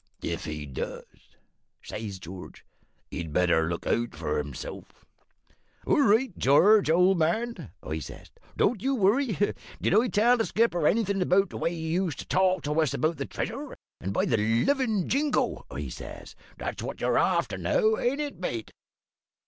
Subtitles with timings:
[0.23, 1.37] "`If he does,'
[1.83, 2.65] says George,
[3.11, 5.05] `he'd better look out for hisself!'
[5.85, 9.37] "`All right, George, old man,' I says; `don't you worry.
[9.79, 12.95] Did I tell the skipper anything about the way you used to talk to us
[12.95, 17.99] about the treasure and, by the livin' Jingo,' I says, `that's what you're after now,
[17.99, 18.71] ain't it, mate?'